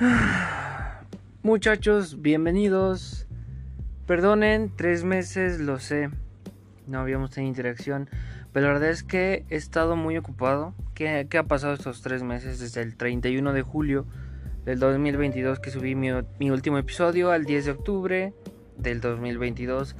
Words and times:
Muchachos, 1.42 2.22
bienvenidos. 2.22 3.26
Perdonen, 4.06 4.72
tres 4.74 5.04
meses, 5.04 5.60
lo 5.60 5.78
sé. 5.78 6.08
No 6.86 7.00
habíamos 7.00 7.32
tenido 7.32 7.50
interacción. 7.50 8.08
Pero 8.52 8.66
la 8.66 8.72
verdad 8.72 8.88
es 8.88 9.02
que 9.02 9.44
he 9.50 9.56
estado 9.56 9.96
muy 9.96 10.16
ocupado. 10.16 10.74
¿Qué, 10.94 11.28
ha 11.38 11.42
pasado 11.42 11.74
estos 11.74 12.00
tres 12.00 12.22
meses? 12.22 12.60
Desde 12.60 12.80
el 12.80 12.96
31 12.96 13.52
de 13.52 13.62
julio 13.62 14.06
del 14.64 14.78
2022 14.78 15.60
que 15.60 15.70
subí 15.70 15.94
mi, 15.94 16.08
mi 16.38 16.50
último 16.50 16.78
episodio 16.78 17.30
al 17.30 17.44
10 17.44 17.66
de 17.66 17.70
octubre 17.70 18.34
del 18.78 19.02
2022. 19.02 19.96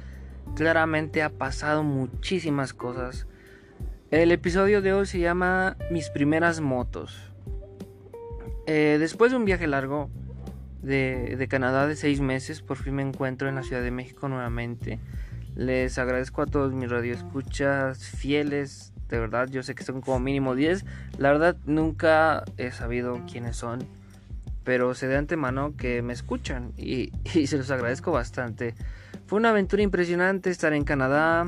Claramente 0.55 1.21
ha 1.21 1.29
pasado 1.29 1.83
muchísimas 1.83 2.73
cosas. 2.73 3.27
El 4.09 4.31
episodio 4.31 4.81
de 4.81 4.93
hoy 4.93 5.05
se 5.05 5.19
llama 5.19 5.77
Mis 5.91 6.09
primeras 6.09 6.59
motos. 6.59 7.30
Eh, 8.73 8.99
después 8.99 9.31
de 9.31 9.37
un 9.37 9.43
viaje 9.43 9.67
largo 9.67 10.09
de, 10.81 11.45
Canadá 11.49 11.87
de 11.87 11.97
seis 11.97 12.21
meses, 12.21 12.61
por 12.61 12.77
fin 12.77 12.95
me 12.95 13.01
encuentro 13.01 13.49
en 13.49 13.55
la 13.55 13.63
Ciudad 13.63 13.83
de 13.83 13.91
México 13.91 14.29
nuevamente. 14.29 14.97
Les 15.57 15.97
agradezco 15.97 16.41
a 16.41 16.45
todos 16.45 16.71
mis 16.71 16.89
radioescuchas 16.89 18.07
fieles. 18.07 18.93
De 19.09 19.19
verdad, 19.19 19.49
yo 19.49 19.61
sé 19.61 19.75
que 19.75 19.83
son 19.83 19.99
como 19.99 20.21
mínimo 20.21 20.55
10. 20.55 20.85
La 21.17 21.33
verdad, 21.33 21.57
nunca 21.65 22.45
he 22.55 22.71
sabido 22.71 23.19
quiénes 23.29 23.57
son. 23.57 23.85
Pero 24.63 24.93
sé 24.93 25.09
de 25.09 25.17
antemano 25.17 25.75
que 25.75 26.01
me 26.01 26.13
escuchan 26.13 26.71
y, 26.77 27.11
y 27.33 27.47
se 27.47 27.57
los 27.57 27.69
agradezco 27.71 28.13
bastante. 28.13 28.73
Fue 29.27 29.37
una 29.37 29.49
aventura 29.49 29.83
impresionante 29.83 30.49
estar 30.49 30.71
en 30.71 30.85
Canadá, 30.85 31.45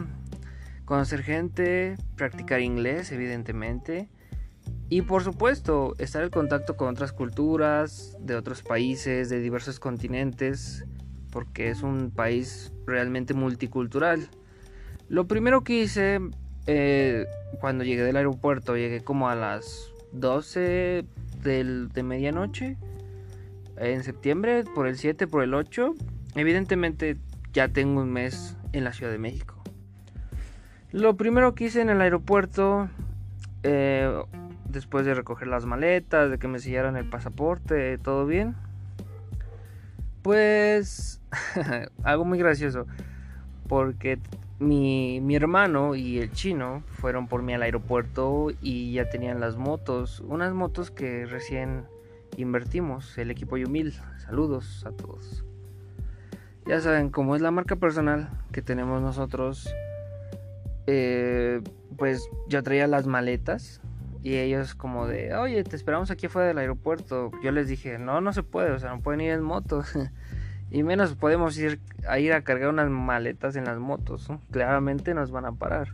conocer 0.84 1.23
gente, 1.23 1.95
practicar 2.17 2.59
inglés, 2.59 3.14
evidentemente. 3.14 4.09
Y 4.94 5.02
por 5.02 5.24
supuesto, 5.24 5.96
estar 5.98 6.22
en 6.22 6.30
contacto 6.30 6.78
con 6.78 6.88
otras 6.90 7.14
culturas, 7.14 8.16
de 8.20 8.36
otros 8.36 8.62
países, 8.62 9.28
de 9.28 9.40
diversos 9.40 9.80
continentes, 9.80 10.86
porque 11.31 11.70
es 11.70 11.81
un 11.81 12.12
país 12.12 12.72
realmente 12.86 13.34
multicultural. 13.34 14.30
Lo 15.09 15.26
primero 15.26 15.64
que 15.64 15.82
hice 15.82 16.20
eh, 16.67 17.26
cuando 17.59 17.84
llegué 17.84 18.04
del 18.04 18.17
aeropuerto, 18.17 18.78
llegué 18.78 19.04
como 19.04 19.30
a 19.30 19.36
las 19.36 19.92
12 20.12 21.06
de 21.42 22.04
medianoche, 22.04 22.78
en 23.78 24.04
septiembre, 24.04 24.64
por 24.76 24.86
el 24.86 25.00
7, 25.00 25.26
por 25.26 25.42
el 25.42 25.56
8. 25.56 25.95
Evidentemente 26.36 27.17
ya 27.52 27.67
tengo 27.67 28.00
un 28.00 28.12
mes 28.12 28.58
en 28.73 28.84
la 28.84 28.94
Ciudad 28.94 29.12
de 29.12 29.17
México. 29.17 29.56
Lo 30.92 31.17
primero 31.17 31.56
que 31.56 31.64
hice 31.64 31.82
en 31.82 31.89
el 31.89 32.00
aeropuerto, 32.00 32.89
eh, 33.64 34.23
después 34.74 35.06
de 35.06 35.14
recoger 35.14 35.48
las 35.48 35.66
maletas, 35.66 36.30
de 36.30 36.40
que 36.40 36.48
me 36.48 36.60
sellaran 36.60 36.98
el 36.98 37.10
pasaporte, 37.10 37.98
todo 38.00 38.26
bien. 38.26 38.56
Pues 40.22 41.22
algo 42.04 42.26
muy 42.26 42.40
gracioso, 42.40 42.86
porque 43.68 44.20
mi, 44.60 45.22
mi, 45.22 45.36
hermano 45.36 45.96
y 45.96 46.20
el 46.20 46.32
chino 46.32 46.84
fueron 46.88 47.28
por 47.28 47.44
mí 47.44 47.54
al 47.54 47.62
aeropuerto 47.62 48.50
y 48.62 48.94
ya 48.94 49.10
tenían 49.10 49.40
las 49.40 49.58
motos, 49.58 50.22
unas 50.22 50.54
motos 50.54 50.92
que 50.92 51.26
recién 51.26 51.86
invertimos, 52.38 53.18
el 53.18 53.32
equipo 53.32 53.58
Yumil. 53.58 53.94
Saludos 54.18 54.86
a 54.86 54.92
todos. 54.92 55.44
Ya 56.66 56.80
saben, 56.80 57.10
como 57.10 57.36
es 57.36 57.42
la 57.42 57.52
marca 57.52 57.76
personal 57.76 58.30
que 58.54 58.62
tenemos 58.62 59.02
nosotros, 59.02 59.74
eh, 60.88 61.62
pues 61.98 62.30
yo 62.48 62.64
traía 62.64 62.88
las 62.88 63.06
maletas 63.06 63.82
y 64.24 64.38
ellos 64.38 64.74
como 64.74 65.06
de, 65.06 65.36
oye, 65.36 65.62
te 65.66 65.76
esperamos 65.76 66.10
aquí 66.10 66.28
afuera 66.28 66.48
del 66.48 66.58
aeropuerto. 66.58 67.30
Yo 67.44 67.52
les 67.52 67.68
dije, 67.68 68.00
no, 68.00 68.22
no 68.22 68.32
se 68.32 68.42
puede, 68.42 68.72
o 68.72 68.80
sea, 68.80 68.92
no 68.92 69.02
pueden 69.02 69.20
ir 69.20 69.32
en 69.32 69.44
moto. 69.44 69.84
y 70.72 70.82
menos 70.82 71.14
podemos 71.16 71.58
ir 71.58 71.82
a 72.08 72.20
ir 72.20 72.32
a 72.32 72.42
cargar 72.42 72.70
unas 72.70 72.89
maletas 72.89 73.58
en 73.58 73.66
las 73.66 73.80
motos. 73.80 74.30
Claramente 74.50 75.14
nos 75.14 75.30
van 75.30 75.45
a 75.45 75.52
parar. 75.52 75.89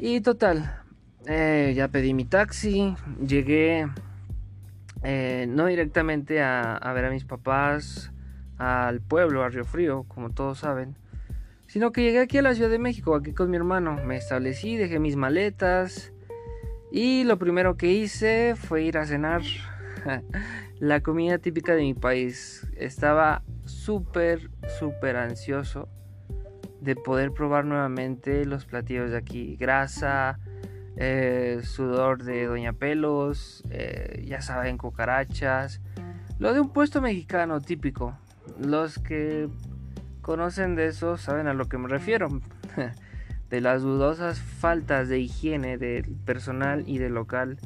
Y 0.00 0.20
total, 0.20 0.80
eh, 1.26 1.72
ya 1.74 1.88
pedí 1.88 2.14
mi 2.14 2.24
taxi, 2.24 2.94
llegué 3.26 3.88
eh, 5.02 5.46
no 5.48 5.66
directamente 5.66 6.40
a, 6.40 6.76
a 6.76 6.92
ver 6.92 7.06
a 7.06 7.10
mis 7.10 7.24
papás, 7.24 8.12
al 8.58 9.00
pueblo, 9.00 9.42
a 9.42 9.48
Río 9.48 9.64
Frío, 9.64 10.04
como 10.06 10.30
todos 10.30 10.58
saben, 10.60 10.94
sino 11.66 11.90
que 11.90 12.02
llegué 12.02 12.20
aquí 12.20 12.38
a 12.38 12.42
la 12.42 12.54
Ciudad 12.54 12.70
de 12.70 12.78
México, 12.78 13.16
aquí 13.16 13.32
con 13.32 13.50
mi 13.50 13.56
hermano. 13.56 13.96
Me 14.04 14.16
establecí, 14.16 14.76
dejé 14.76 15.00
mis 15.00 15.16
maletas 15.16 16.13
y 16.94 17.24
lo 17.24 17.40
primero 17.40 17.76
que 17.76 17.90
hice 17.90 18.54
fue 18.54 18.84
ir 18.84 18.98
a 18.98 19.04
cenar 19.04 19.42
la 20.78 21.00
comida 21.00 21.38
típica 21.38 21.74
de 21.74 21.82
mi 21.82 21.92
país. 21.92 22.68
Estaba 22.76 23.42
súper, 23.64 24.48
súper 24.78 25.16
ansioso 25.16 25.88
de 26.80 26.94
poder 26.94 27.32
probar 27.32 27.64
nuevamente 27.64 28.44
los 28.44 28.64
platillos 28.64 29.10
de 29.10 29.16
aquí. 29.16 29.56
Grasa, 29.56 30.38
eh, 30.96 31.62
sudor 31.64 32.22
de 32.22 32.44
Doña 32.44 32.74
Pelos, 32.74 33.64
eh, 33.70 34.24
ya 34.28 34.40
saben, 34.40 34.78
cucarachas. 34.78 35.80
Lo 36.38 36.54
de 36.54 36.60
un 36.60 36.72
puesto 36.72 37.00
mexicano 37.00 37.60
típico. 37.60 38.16
Los 38.60 39.00
que 39.00 39.48
conocen 40.22 40.76
de 40.76 40.86
eso 40.86 41.16
saben 41.16 41.48
a 41.48 41.54
lo 41.54 41.68
que 41.68 41.76
me 41.76 41.88
refiero. 41.88 42.28
de 43.50 43.60
las 43.60 43.82
dudosas 43.82 44.40
faltas 44.40 45.08
de 45.08 45.20
higiene 45.20 45.78
del 45.78 46.04
personal 46.24 46.84
y 46.86 46.98
del 46.98 47.14
local 47.14 47.58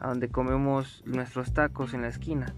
a 0.00 0.08
donde 0.08 0.28
comemos 0.28 1.02
nuestros 1.06 1.52
tacos 1.52 1.94
en 1.94 2.02
la 2.02 2.08
esquina. 2.08 2.54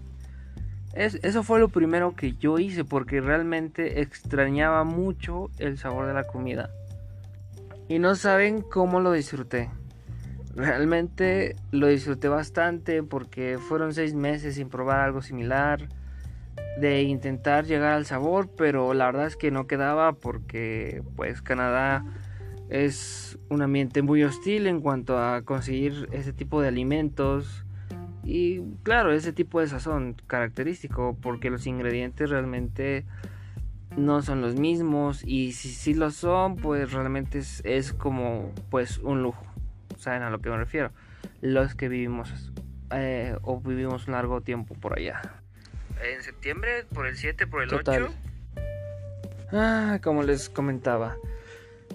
eso 0.93 1.43
fue 1.43 1.59
lo 1.59 1.69
primero 1.69 2.15
que 2.15 2.33
yo 2.33 2.59
hice 2.59 2.83
porque 2.83 3.21
realmente 3.21 4.01
extrañaba 4.01 4.83
mucho 4.83 5.49
el 5.57 5.77
sabor 5.77 6.07
de 6.07 6.13
la 6.13 6.25
comida. 6.25 6.69
Y 7.87 7.99
no 7.99 8.15
saben 8.15 8.61
cómo 8.61 8.99
lo 8.99 9.11
disfruté. 9.11 9.69
Realmente 10.55 11.55
lo 11.71 11.87
disfruté 11.87 12.27
bastante 12.27 13.03
porque 13.03 13.57
fueron 13.57 13.93
seis 13.93 14.13
meses 14.13 14.55
sin 14.55 14.69
probar 14.69 14.99
algo 14.99 15.21
similar 15.21 15.87
de 16.79 17.03
intentar 17.03 17.65
llegar 17.65 17.93
al 17.93 18.05
sabor, 18.05 18.49
pero 18.55 18.93
la 18.93 19.05
verdad 19.05 19.27
es 19.27 19.37
que 19.37 19.51
no 19.51 19.67
quedaba 19.67 20.13
porque 20.13 21.03
pues 21.15 21.41
Canadá 21.41 22.03
es 22.71 23.37
un 23.49 23.61
ambiente 23.61 24.01
muy 24.01 24.23
hostil 24.23 24.67
en 24.67 24.81
cuanto 24.81 25.19
a 25.19 25.43
conseguir 25.43 26.09
ese 26.11 26.33
tipo 26.33 26.61
de 26.61 26.67
alimentos 26.67 27.65
y 28.23 28.61
claro, 28.83 29.11
ese 29.11 29.33
tipo 29.33 29.59
de 29.59 29.67
sazón 29.67 30.15
característico 30.27 31.17
porque 31.21 31.49
los 31.49 31.67
ingredientes 31.67 32.29
realmente 32.29 33.05
no 33.97 34.21
son 34.21 34.41
los 34.41 34.55
mismos 34.55 35.23
y 35.23 35.51
si 35.51 35.69
sí 35.69 35.93
lo 35.93 36.11
son, 36.11 36.55
pues 36.55 36.91
realmente 36.93 37.39
es, 37.39 37.61
es, 37.65 37.93
como 37.93 38.53
pues 38.69 38.99
un 38.99 39.21
lujo. 39.21 39.45
¿Saben 39.97 40.23
a 40.23 40.29
lo 40.29 40.39
que 40.39 40.49
me 40.49 40.57
refiero? 40.57 40.91
Los 41.41 41.75
que 41.75 41.89
vivimos 41.89 42.53
eh, 42.91 43.35
o 43.41 43.59
vivimos 43.59 44.07
un 44.07 44.13
largo 44.13 44.41
tiempo 44.41 44.75
por 44.75 44.97
allá 44.97 45.21
en 46.03 46.23
septiembre, 46.23 46.85
por 46.93 47.07
el 47.07 47.15
7, 47.15 47.47
por 47.47 47.63
el 47.63 47.73
8. 47.73 48.09
Ah, 49.51 49.99
como 50.01 50.23
les 50.23 50.49
comentaba. 50.49 51.15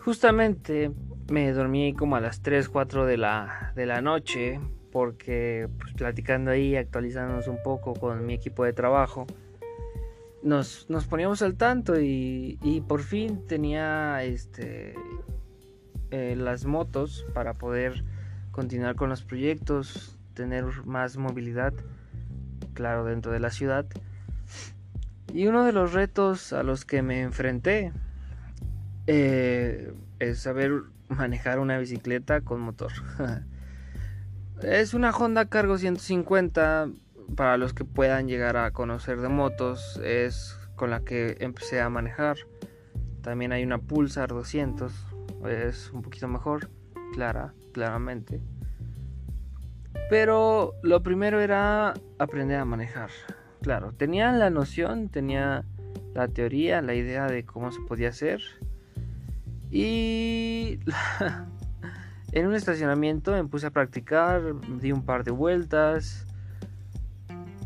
Justamente 0.07 0.93
me 1.33 1.51
dormí 1.51 1.93
como 1.93 2.15
a 2.15 2.21
las 2.21 2.41
3, 2.41 2.69
4 2.69 3.07
de 3.07 3.17
la, 3.17 3.73
de 3.75 3.87
la 3.87 4.01
noche. 4.01 4.61
Porque 4.93 5.69
pues, 5.81 5.95
platicando 5.95 6.53
ahí, 6.53 6.77
actualizándonos 6.77 7.49
un 7.49 7.61
poco 7.61 7.93
con 7.93 8.25
mi 8.25 8.35
equipo 8.35 8.63
de 8.63 8.73
trabajo. 8.73 9.27
Nos, 10.45 10.89
nos 10.89 11.09
poníamos 11.09 11.43
al 11.43 11.57
tanto 11.57 12.01
y, 12.01 12.57
y 12.63 12.83
por 12.83 13.03
fin 13.03 13.49
tenía 13.49 14.23
este 14.23 14.95
eh, 16.13 16.37
las 16.37 16.67
motos 16.67 17.27
para 17.35 17.55
poder 17.55 18.05
continuar 18.53 18.95
con 18.95 19.09
los 19.09 19.25
proyectos, 19.25 20.17
tener 20.35 20.67
más 20.85 21.17
movilidad 21.17 21.75
claro, 22.75 23.05
dentro 23.05 23.33
de 23.33 23.41
la 23.41 23.51
ciudad. 23.51 23.87
Y 25.35 25.49
uno 25.49 25.65
de 25.65 25.73
los 25.73 25.95
retos 25.95 26.53
a 26.53 26.63
los 26.63 26.85
que 26.85 27.03
me 27.03 27.23
enfrenté 27.23 27.93
eh, 29.07 29.93
es 30.19 30.41
saber 30.41 30.83
manejar 31.09 31.59
una 31.59 31.79
bicicleta 31.79 32.41
con 32.41 32.61
motor. 32.61 32.93
es 34.63 34.95
una 34.95 35.11
Honda 35.11 35.47
Cargo 35.47 35.79
150 35.79 36.91
para 37.35 37.57
los 37.57 37.75
que 37.75 37.85
puedan 37.85 38.29
llegar 38.29 38.57
a 38.57 38.71
conocer 38.71 39.21
de 39.21 39.29
motos. 39.29 40.01
Es 40.05 40.59
con 40.77 40.91
la 40.91 41.01
que 41.01 41.37
empecé 41.41 41.81
a 41.81 41.89
manejar. 41.89 42.37
También 43.23 43.53
hay 43.53 43.65
una 43.65 43.79
Pulsar 43.79 44.29
200. 44.29 44.93
Es 45.49 45.91
un 45.93 46.03
poquito 46.03 46.29
mejor, 46.29 46.71
clara, 47.13 47.55
claramente. 47.73 48.41
Pero 50.09 50.75
lo 50.83 51.03
primero 51.03 51.41
era 51.41 51.95
aprender 52.19 52.59
a 52.59 52.65
manejar. 52.65 53.11
Claro, 53.63 53.93
tenía 53.93 54.31
la 54.33 54.51
noción, 54.51 55.09
tenía 55.09 55.65
la 56.15 56.29
teoría, 56.29 56.81
la 56.83 56.95
idea 56.95 57.27
de 57.27 57.45
cómo 57.45 57.73
se 57.73 57.81
podía 57.81 58.11
hacer. 58.11 58.41
Y 59.71 60.79
en 62.33 62.47
un 62.47 62.55
estacionamiento 62.55 63.33
me 63.33 63.45
puse 63.45 63.67
a 63.67 63.71
practicar, 63.71 64.43
di 64.81 64.93
un 64.93 65.05
par 65.05 65.25
de 65.25 65.31
vueltas. 65.31 66.27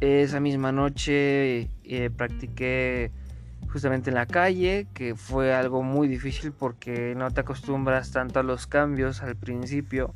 Esa 0.01 0.41
misma 0.41 0.73
noche 0.73 1.69
eh, 1.85 2.11
practiqué 2.17 3.11
justamente 3.69 4.11
en 4.11 4.17
la 4.17 4.27
calle, 4.27 4.87
que 4.95 5.15
fue 5.15 5.55
algo 5.55 5.83
muy 5.83 6.09
difícil 6.09 6.53
porque 6.53 7.15
no 7.15 7.31
te 7.31 7.43
acostumbras 7.43 8.11
tanto 8.11 8.41
a 8.41 8.43
los 8.43 8.67
cambios 8.67 9.23
al 9.23 9.37
principio. 9.37 10.15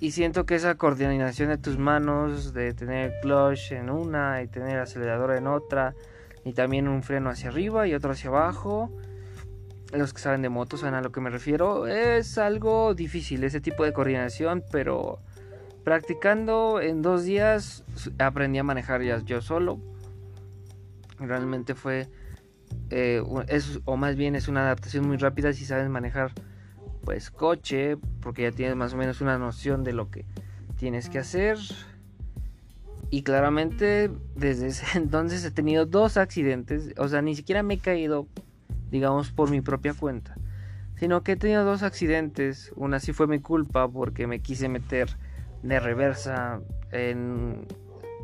Y 0.00 0.10
siento 0.10 0.44
que 0.44 0.56
esa 0.56 0.74
coordinación 0.74 1.48
de 1.48 1.56
tus 1.56 1.78
manos, 1.78 2.52
de 2.52 2.74
tener 2.74 3.14
clutch 3.22 3.72
en 3.72 3.88
una 3.88 4.42
y 4.42 4.48
tener 4.48 4.78
acelerador 4.78 5.34
en 5.34 5.46
otra, 5.46 5.94
y 6.44 6.52
también 6.52 6.88
un 6.88 7.02
freno 7.02 7.30
hacia 7.30 7.48
arriba 7.48 7.86
y 7.86 7.94
otro 7.94 8.12
hacia 8.12 8.28
abajo, 8.28 8.90
los 9.96 10.12
que 10.12 10.20
saben 10.20 10.42
de 10.42 10.48
motos 10.48 10.80
saben 10.80 10.94
a 10.94 11.00
lo 11.00 11.12
que 11.12 11.20
me 11.20 11.30
refiero, 11.30 11.86
es 11.86 12.38
algo 12.38 12.94
difícil 12.94 13.44
ese 13.44 13.60
tipo 13.60 13.84
de 13.84 13.92
coordinación, 13.92 14.64
pero 14.70 15.20
practicando 15.84 16.80
en 16.80 17.02
dos 17.02 17.24
días 17.24 17.84
aprendí 18.18 18.58
a 18.58 18.64
manejar 18.64 19.02
ya 19.02 19.18
yo 19.24 19.40
solo. 19.40 19.78
Realmente 21.18 21.74
fue, 21.74 22.08
eh, 22.90 23.22
o 23.84 23.96
más 23.96 24.16
bien 24.16 24.34
es 24.34 24.48
una 24.48 24.62
adaptación 24.62 25.06
muy 25.06 25.16
rápida 25.16 25.52
si 25.52 25.64
sabes 25.64 25.88
manejar 25.88 26.32
pues 27.04 27.30
coche, 27.30 27.98
porque 28.20 28.42
ya 28.42 28.52
tienes 28.52 28.76
más 28.76 28.94
o 28.94 28.96
menos 28.96 29.20
una 29.20 29.38
noción 29.38 29.84
de 29.84 29.92
lo 29.92 30.10
que 30.10 30.24
tienes 30.76 31.08
que 31.08 31.18
hacer. 31.18 31.58
Y 33.10 33.22
claramente 33.22 34.10
desde 34.34 34.68
ese 34.68 34.86
entonces 34.98 35.44
he 35.44 35.50
tenido 35.50 35.86
dos 35.86 36.16
accidentes, 36.16 36.94
o 36.96 37.06
sea, 37.08 37.22
ni 37.22 37.36
siquiera 37.36 37.62
me 37.62 37.74
he 37.74 37.78
caído 37.78 38.26
digamos, 38.94 39.32
por 39.32 39.50
mi 39.50 39.60
propia 39.60 39.92
cuenta. 39.92 40.36
Sino 40.94 41.24
que 41.24 41.32
he 41.32 41.36
tenido 41.36 41.64
dos 41.64 41.82
accidentes. 41.82 42.72
Una 42.76 43.00
sí 43.00 43.12
fue 43.12 43.26
mi 43.26 43.40
culpa 43.40 43.88
porque 43.88 44.28
me 44.28 44.38
quise 44.38 44.68
meter 44.68 45.08
de 45.64 45.80
reversa 45.80 46.60
en, 46.92 47.66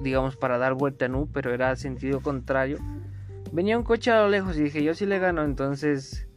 digamos, 0.01 0.37
para 0.37 0.59
dar 0.59 0.75
vuelta 0.75 1.07
en 1.07 1.17
U, 1.17 1.29
pero 1.33 1.53
era 1.53 1.75
sentido 1.75 2.21
contrario. 2.21 2.79
Venía 3.51 3.77
un 3.77 3.83
coche 3.83 4.13
a 4.13 4.23
lo 4.23 4.29
lejos 4.29 4.57
y 4.57 4.63
dije, 4.63 4.85
yo 4.85 4.95
sí 4.95 5.07
le 5.07 5.19
gano. 5.19 5.43
Entonces, 5.43 6.29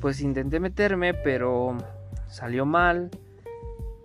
pues 0.00 0.20
intenté 0.20 0.58
meterme, 0.58 1.14
pero 1.14 1.78
salió 2.26 2.66
mal. 2.66 3.08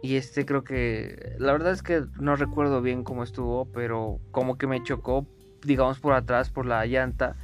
Y 0.03 0.17
este 0.17 0.45
creo 0.45 0.63
que, 0.63 1.37
la 1.39 1.53
verdad 1.53 1.73
es 1.73 1.81
que 1.81 2.03
no 2.19 2.35
recuerdo 2.35 2.83
bien 2.83 3.03
cómo 3.03 3.23
estuvo, 3.23 3.65
pero 3.65 4.19
como 4.29 4.59
que 4.59 4.67
me 4.67 4.83
chocó, 4.83 5.25
digamos, 5.63 5.99
por 5.99 6.13
atrás, 6.13 6.51
por 6.51 6.67
la 6.67 6.85
llanta. 6.85 7.35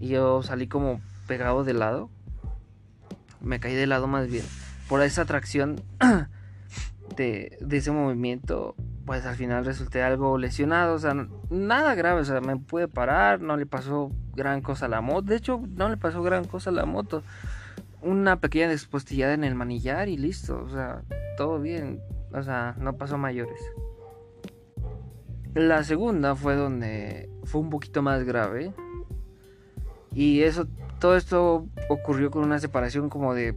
Y 0.00 0.08
yo 0.08 0.42
salí 0.42 0.66
como 0.66 1.02
pegado 1.28 1.62
de 1.62 1.74
lado. 1.74 2.10
Me 3.40 3.60
caí 3.60 3.74
de 3.74 3.86
lado 3.86 4.08
más 4.08 4.28
bien. 4.28 4.44
Por 4.88 5.02
esa 5.02 5.22
atracción 5.22 5.80
de, 7.16 7.56
ese 7.70 7.92
movimiento, 7.92 8.74
pues 9.06 9.24
al 9.26 9.36
final 9.36 9.64
resulté 9.64 10.02
algo 10.02 10.38
lesionado. 10.38 10.94
O 10.94 10.98
sea, 10.98 11.14
nada 11.50 11.94
grave. 11.94 12.22
O 12.22 12.24
sea, 12.24 12.40
me 12.40 12.56
pude 12.56 12.88
parar. 12.88 13.40
No 13.40 13.56
le 13.56 13.66
pasó 13.66 14.10
gran 14.34 14.60
cosa 14.60 14.86
a 14.86 14.88
la 14.88 15.00
moto. 15.00 15.22
De 15.22 15.36
hecho, 15.36 15.62
no 15.76 15.88
le 15.88 15.96
pasó 15.96 16.20
gran 16.24 16.44
cosa 16.44 16.70
a 16.70 16.72
la 16.72 16.86
moto. 16.86 17.22
Una 18.02 18.40
pequeña 18.40 18.68
despostillada 18.68 19.34
en 19.34 19.44
el 19.44 19.54
manillar 19.54 20.08
y 20.08 20.16
listo. 20.16 20.60
O 20.64 20.70
sea, 20.70 21.02
todo 21.36 21.60
bien. 21.60 22.00
O 22.32 22.42
sea, 22.42 22.74
no 22.80 22.96
pasó 22.96 23.18
mayores. 23.18 23.60
La 25.54 25.84
segunda 25.84 26.34
fue 26.34 26.56
donde 26.56 27.30
fue 27.44 27.60
un 27.60 27.70
poquito 27.70 28.02
más 28.02 28.24
grave. 28.24 28.72
Y 30.12 30.42
eso 30.42 30.66
todo 30.98 31.16
esto 31.16 31.66
ocurrió 31.88 32.30
con 32.30 32.44
una 32.44 32.58
separación 32.58 33.08
como 33.08 33.34
de 33.34 33.56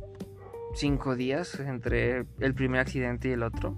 cinco 0.76 1.16
días 1.16 1.60
entre 1.60 2.26
el 2.40 2.54
primer 2.54 2.82
accidente 2.82 3.30
y 3.30 3.32
el 3.32 3.44
otro. 3.44 3.76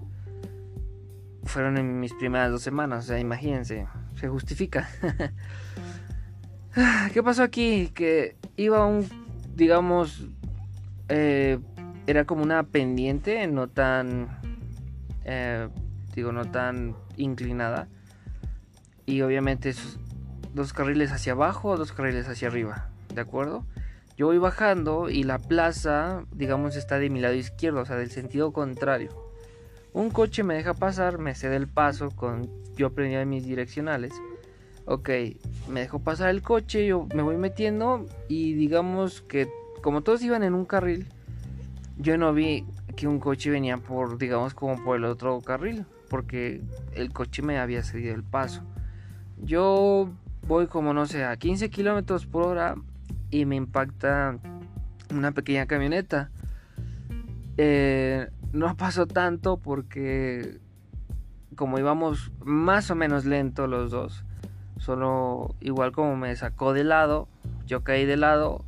Fueron 1.44 1.76
en 1.76 2.00
mis 2.00 2.14
primeras 2.14 2.50
dos 2.50 2.62
semanas, 2.62 3.04
o 3.04 3.08
sea, 3.08 3.18
imagínense, 3.18 3.86
se 4.16 4.28
justifica. 4.28 4.88
¿Qué 7.12 7.22
pasó 7.22 7.42
aquí? 7.42 7.90
Que 7.94 8.36
iba 8.56 8.86
un, 8.86 9.06
digamos, 9.54 10.26
eh, 11.08 11.58
era 12.06 12.24
como 12.24 12.42
una 12.42 12.62
pendiente, 12.64 13.46
no 13.46 13.68
tan, 13.68 14.28
eh, 15.24 15.68
digo, 16.14 16.32
no 16.32 16.50
tan 16.50 16.96
inclinada. 17.16 17.88
Y 19.06 19.20
obviamente 19.20 19.74
dos 20.54 20.72
carriles 20.72 21.12
hacia 21.12 21.32
abajo, 21.32 21.76
dos 21.76 21.92
carriles 21.92 22.28
hacia 22.28 22.48
arriba. 22.48 22.88
¿De 23.14 23.20
acuerdo? 23.20 23.64
Yo 24.16 24.26
voy 24.26 24.38
bajando 24.38 25.10
y 25.10 25.24
la 25.24 25.38
plaza, 25.38 26.24
digamos, 26.32 26.76
está 26.76 26.98
de 26.98 27.10
mi 27.10 27.20
lado 27.20 27.34
izquierdo, 27.34 27.80
o 27.80 27.84
sea, 27.84 27.96
del 27.96 28.10
sentido 28.10 28.52
contrario. 28.52 29.10
Un 29.92 30.10
coche 30.10 30.42
me 30.42 30.54
deja 30.54 30.74
pasar, 30.74 31.18
me 31.18 31.34
cede 31.34 31.56
el 31.56 31.68
paso 31.68 32.10
con 32.10 32.48
yo 32.76 32.92
prendía 32.92 33.24
mis 33.24 33.44
direccionales. 33.44 34.12
Ok, 34.86 35.08
me 35.68 35.80
dejó 35.80 36.00
pasar 36.00 36.30
el 36.30 36.42
coche, 36.42 36.86
yo 36.86 37.08
me 37.14 37.22
voy 37.22 37.36
metiendo 37.36 38.06
y 38.28 38.52
digamos 38.54 39.22
que 39.22 39.48
como 39.82 40.02
todos 40.02 40.22
iban 40.22 40.42
en 40.42 40.54
un 40.54 40.64
carril, 40.64 41.06
yo 41.98 42.16
no 42.18 42.32
vi 42.32 42.64
que 42.96 43.06
un 43.06 43.18
coche 43.18 43.50
venía 43.50 43.78
por, 43.78 44.18
digamos, 44.18 44.54
como 44.54 44.82
por 44.82 44.96
el 44.96 45.04
otro 45.04 45.40
carril, 45.40 45.86
porque 46.08 46.62
el 46.94 47.12
coche 47.12 47.42
me 47.42 47.58
había 47.58 47.82
cedido 47.82 48.14
el 48.14 48.22
paso. 48.22 48.62
Yo 49.38 50.10
voy 50.46 50.66
como 50.66 50.92
no 50.92 51.06
sé, 51.06 51.24
a 51.24 51.36
15 51.36 51.70
kilómetros 51.70 52.26
por 52.26 52.46
hora 52.46 52.76
y 53.34 53.46
me 53.46 53.56
impacta 53.56 54.38
una 55.10 55.32
pequeña 55.32 55.66
camioneta. 55.66 56.30
Eh, 57.56 58.28
no 58.52 58.76
pasó 58.76 59.06
tanto 59.06 59.56
porque 59.56 60.60
como 61.56 61.78
íbamos 61.80 62.30
más 62.44 62.92
o 62.92 62.94
menos 62.94 63.24
lento 63.24 63.66
los 63.66 63.90
dos, 63.90 64.24
solo 64.76 65.56
igual 65.60 65.90
como 65.90 66.16
me 66.16 66.34
sacó 66.36 66.72
de 66.72 66.84
lado, 66.84 67.28
yo 67.66 67.82
caí 67.82 68.06
de 68.06 68.16
lado, 68.16 68.64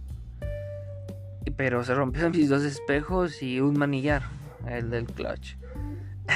pero 1.56 1.84
se 1.84 1.94
rompieron 1.94 2.32
mis 2.36 2.48
dos 2.48 2.64
espejos 2.64 3.42
y 3.44 3.60
un 3.60 3.78
manillar, 3.78 4.22
el 4.66 4.90
del 4.90 5.06
clutch. 5.06 5.56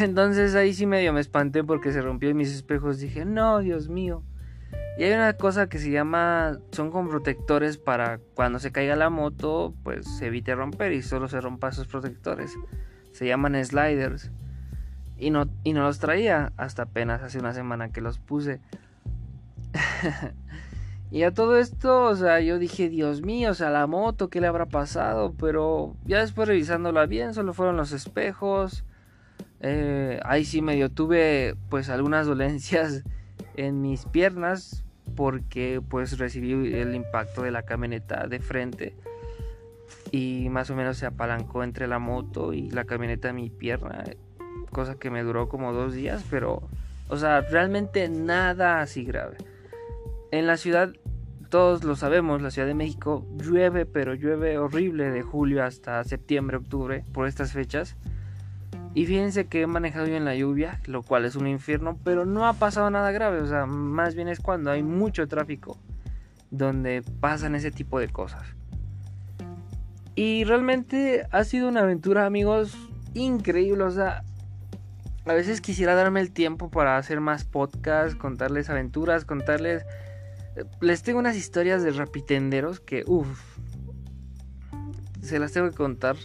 Entonces 0.00 0.54
ahí 0.54 0.72
sí 0.72 0.86
medio 0.86 1.12
me 1.12 1.20
espanté 1.20 1.64
porque 1.64 1.90
se 1.90 2.00
rompió 2.00 2.32
mis 2.32 2.54
espejos. 2.54 3.00
Dije, 3.00 3.24
no, 3.24 3.58
Dios 3.58 3.88
mío. 3.88 4.22
Y 4.98 5.04
hay 5.04 5.12
una 5.12 5.32
cosa 5.34 5.68
que 5.68 5.78
se 5.78 5.90
llama, 5.90 6.58
son 6.72 6.90
como 6.90 7.08
protectores 7.08 7.78
para 7.78 8.18
cuando 8.34 8.58
se 8.58 8.72
caiga 8.72 8.96
la 8.96 9.08
moto, 9.08 9.74
pues 9.82 10.06
se 10.18 10.26
evite 10.26 10.54
romper 10.54 10.92
y 10.92 11.02
solo 11.02 11.28
se 11.28 11.40
rompa 11.40 11.68
esos 11.68 11.86
protectores. 11.86 12.54
Se 13.12 13.26
llaman 13.26 13.62
sliders. 13.64 14.30
Y 15.16 15.30
no, 15.30 15.48
y 15.64 15.72
no 15.72 15.82
los 15.82 15.98
traía 15.98 16.52
hasta 16.56 16.82
apenas 16.84 17.22
hace 17.22 17.38
una 17.38 17.54
semana 17.54 17.92
que 17.92 18.00
los 18.00 18.18
puse. 18.18 18.60
y 21.10 21.22
a 21.22 21.32
todo 21.32 21.58
esto, 21.58 22.04
o 22.04 22.16
sea, 22.16 22.40
yo 22.40 22.58
dije, 22.58 22.88
Dios 22.88 23.22
mío, 23.22 23.50
o 23.50 23.54
sea, 23.54 23.70
la 23.70 23.86
moto, 23.86 24.28
¿qué 24.28 24.40
le 24.40 24.48
habrá 24.48 24.66
pasado? 24.66 25.34
Pero 25.38 25.94
ya 26.04 26.20
después 26.20 26.48
revisándola 26.48 27.06
bien, 27.06 27.34
solo 27.34 27.52
fueron 27.52 27.76
los 27.76 27.92
espejos. 27.92 28.84
Eh, 29.60 30.20
ahí 30.24 30.44
sí 30.44 30.62
medio 30.62 30.90
tuve 30.90 31.54
pues 31.68 31.90
algunas 31.90 32.26
dolencias 32.26 33.04
en 33.56 33.82
mis 33.82 34.06
piernas 34.06 34.84
porque 35.16 35.82
pues 35.86 36.18
recibí 36.18 36.52
el 36.74 36.94
impacto 36.94 37.42
de 37.42 37.50
la 37.50 37.62
camioneta 37.62 38.26
de 38.26 38.40
frente 38.40 38.94
y 40.12 40.48
más 40.50 40.70
o 40.70 40.76
menos 40.76 40.98
se 40.98 41.06
apalancó 41.06 41.64
entre 41.64 41.86
la 41.86 41.98
moto 41.98 42.52
y 42.52 42.70
la 42.70 42.84
camioneta 42.84 43.28
de 43.28 43.34
mi 43.34 43.50
pierna, 43.50 44.04
cosa 44.70 44.96
que 44.96 45.10
me 45.10 45.22
duró 45.22 45.48
como 45.48 45.72
dos 45.72 45.94
días, 45.94 46.24
pero 46.30 46.68
o 47.10 47.16
sea, 47.16 47.40
realmente 47.40 48.08
nada 48.08 48.80
así 48.80 49.04
grave. 49.04 49.36
En 50.30 50.46
la 50.46 50.56
ciudad, 50.56 50.92
todos 51.48 51.82
lo 51.82 51.96
sabemos, 51.96 52.40
la 52.40 52.52
Ciudad 52.52 52.68
de 52.68 52.74
México 52.74 53.26
llueve, 53.36 53.84
pero 53.84 54.14
llueve 54.14 54.58
horrible 54.58 55.10
de 55.10 55.22
julio 55.22 55.64
hasta 55.64 56.04
septiembre, 56.04 56.58
octubre, 56.58 57.04
por 57.12 57.26
estas 57.26 57.52
fechas. 57.52 57.96
Y 58.92 59.06
fíjense 59.06 59.46
que 59.46 59.62
he 59.62 59.66
manejado 59.66 60.06
yo 60.06 60.16
en 60.16 60.24
la 60.24 60.34
lluvia, 60.34 60.80
lo 60.86 61.02
cual 61.02 61.24
es 61.24 61.36
un 61.36 61.46
infierno, 61.46 61.98
pero 62.02 62.24
no 62.26 62.46
ha 62.46 62.54
pasado 62.54 62.90
nada 62.90 63.12
grave. 63.12 63.40
O 63.40 63.46
sea, 63.46 63.66
más 63.66 64.14
bien 64.14 64.28
es 64.28 64.40
cuando 64.40 64.70
hay 64.70 64.82
mucho 64.82 65.28
tráfico 65.28 65.78
donde 66.50 67.02
pasan 67.20 67.54
ese 67.54 67.70
tipo 67.70 68.00
de 68.00 68.08
cosas. 68.08 68.42
Y 70.16 70.44
realmente 70.44 71.26
ha 71.30 71.44
sido 71.44 71.68
una 71.68 71.80
aventura, 71.80 72.26
amigos, 72.26 72.76
increíble. 73.14 73.84
O 73.84 73.90
sea, 73.92 74.24
a 75.24 75.32
veces 75.34 75.60
quisiera 75.60 75.94
darme 75.94 76.20
el 76.20 76.32
tiempo 76.32 76.68
para 76.68 76.96
hacer 76.96 77.20
más 77.20 77.44
podcasts, 77.44 78.16
contarles 78.16 78.70
aventuras, 78.70 79.24
contarles... 79.24 79.84
Les 80.80 81.04
tengo 81.04 81.20
unas 81.20 81.36
historias 81.36 81.84
de 81.84 81.92
rapitenderos 81.92 82.80
que, 82.80 83.04
uff, 83.06 83.40
se 85.22 85.38
las 85.38 85.52
tengo 85.52 85.70
que 85.70 85.76
contar 85.76 86.16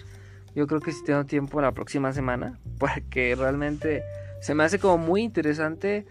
yo 0.55 0.67
creo 0.67 0.79
que 0.79 0.91
si 0.91 1.03
tengo 1.03 1.25
tiempo 1.25 1.61
la 1.61 1.73
próxima 1.73 2.13
semana, 2.13 2.59
porque 2.79 3.35
realmente 3.35 4.03
se 4.41 4.55
me 4.55 4.63
hace 4.63 4.79
como 4.79 4.97
muy 4.97 5.21
interesante. 5.21 6.05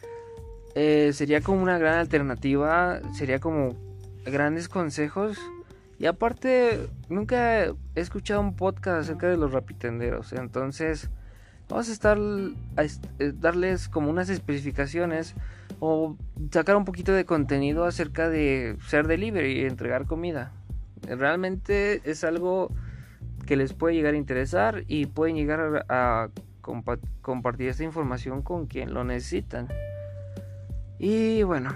Eh, 0.74 1.12
sería 1.12 1.40
como 1.40 1.62
una 1.62 1.78
gran 1.78 1.98
alternativa, 1.98 3.00
sería 3.12 3.38
como 3.40 3.76
grandes 4.24 4.68
consejos. 4.68 5.38
Y 5.98 6.06
aparte, 6.06 6.88
nunca 7.08 7.66
he 7.66 7.74
escuchado 7.94 8.40
un 8.40 8.56
podcast 8.56 9.02
acerca 9.02 9.28
de 9.28 9.36
los 9.36 9.52
rapitenderos. 9.52 10.32
Entonces, 10.32 11.08
vamos 11.68 11.88
a 11.88 11.92
estar 11.92 12.18
a 12.76 12.84
eh, 12.84 13.32
darles 13.34 13.88
como 13.88 14.10
unas 14.10 14.28
especificaciones 14.28 15.34
o 15.78 16.16
sacar 16.50 16.76
un 16.76 16.84
poquito 16.84 17.12
de 17.12 17.24
contenido 17.24 17.84
acerca 17.84 18.28
de 18.28 18.76
ser 18.88 19.06
delivery 19.06 19.60
y 19.60 19.64
entregar 19.64 20.06
comida. 20.06 20.52
Realmente 21.02 22.00
es 22.04 22.24
algo 22.24 22.70
que 23.44 23.56
les 23.56 23.72
puede 23.72 23.94
llegar 23.94 24.14
a 24.14 24.16
interesar 24.16 24.84
y 24.86 25.06
pueden 25.06 25.36
llegar 25.36 25.86
a, 25.88 26.28
compartir 27.20 27.68
esta 27.68 27.84
información 27.84 28.42
con 28.42 28.66
quien 28.66 28.94
lo 28.94 29.04
necesitan. 29.04 29.68
Y 30.98 31.42
bueno, 31.42 31.74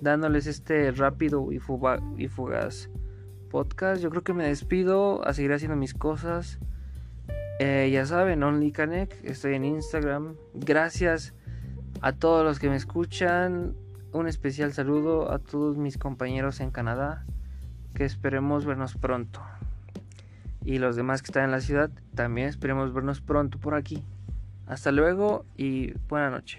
dándoles 0.00 0.46
este 0.46 0.90
rápido 0.90 1.50
y, 1.52 1.58
fugaz 1.58 2.90
podcast, 3.50 4.02
yo 4.02 4.10
creo 4.10 4.22
que 4.22 4.34
me 4.34 4.46
despido 4.46 5.26
a 5.26 5.32
seguir 5.32 5.52
haciendo 5.52 5.76
mis 5.76 5.94
cosas. 5.94 6.58
Eh, 7.58 7.88
ya 7.90 8.04
saben, 8.04 8.42
OnlyConnect, 8.42 9.24
estoy 9.24 9.54
en 9.54 9.64
Instagram. 9.64 10.36
Gracias 10.52 11.32
a 12.02 12.12
todos 12.12 12.44
los 12.44 12.58
que 12.58 12.68
me 12.68 12.76
escuchan. 12.76 13.74
Un 14.12 14.28
especial 14.28 14.72
saludo 14.72 15.32
a 15.32 15.38
todos 15.38 15.78
mis 15.78 15.96
compañeros 15.96 16.60
en 16.60 16.70
Canadá. 16.70 17.24
Que 17.94 18.04
esperemos 18.04 18.66
vernos 18.66 18.94
pronto. 18.96 19.40
Y 20.66 20.80
los 20.80 20.96
demás 20.96 21.22
que 21.22 21.26
están 21.26 21.44
en 21.44 21.52
la 21.52 21.60
ciudad, 21.60 21.90
también 22.16 22.48
esperemos 22.48 22.92
vernos 22.92 23.20
pronto 23.20 23.60
por 23.60 23.76
aquí. 23.76 24.02
Hasta 24.66 24.90
luego 24.90 25.46
y 25.56 25.92
buena 26.08 26.28
noche. 26.28 26.58